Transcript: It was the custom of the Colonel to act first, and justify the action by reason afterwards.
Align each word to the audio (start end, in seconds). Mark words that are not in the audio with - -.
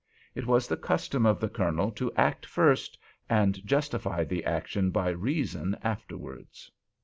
It 0.33 0.47
was 0.47 0.67
the 0.67 0.77
custom 0.77 1.27
of 1.27 1.39
the 1.39 1.47
Colonel 1.47 1.91
to 1.91 2.11
act 2.15 2.43
first, 2.43 2.97
and 3.29 3.63
justify 3.63 4.23
the 4.23 4.43
action 4.45 4.89
by 4.89 5.09
reason 5.09 5.77
afterwards. 5.83 6.71